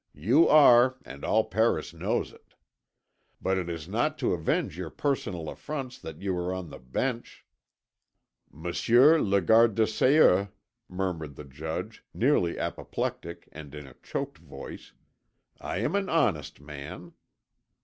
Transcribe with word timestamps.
You 0.17 0.47
are, 0.49 0.97
and 1.05 1.23
all 1.23 1.43
Paris 1.43 1.93
knows 1.93 2.33
it. 2.33 2.55
But 3.39 3.59
it 3.59 3.69
is 3.69 3.87
not 3.87 4.17
to 4.17 4.33
avenge 4.33 4.75
your 4.75 4.89
personal 4.89 5.47
affronts 5.47 5.99
that 5.99 6.23
you 6.23 6.35
are 6.39 6.51
on 6.51 6.71
the 6.71 6.79
Bench." 6.79 7.45
"Monsieur 8.49 9.19
le 9.21 9.41
Garde 9.41 9.75
des 9.75 9.85
Sceaux," 9.85 10.47
murmured 10.89 11.35
the 11.35 11.43
Judge, 11.45 12.03
nearly 12.15 12.57
apoplectic 12.57 13.47
and 13.51 13.75
in 13.75 13.85
a 13.85 13.93
choked 14.01 14.39
voice. 14.39 14.93
"I 15.59 15.77
am 15.77 15.93
an 15.95 16.09
honest 16.09 16.59
man." 16.59 17.13